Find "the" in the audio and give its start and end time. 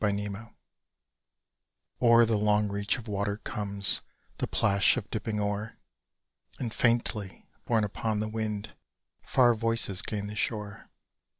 2.25-2.35, 4.39-4.47, 8.19-8.27, 10.25-10.35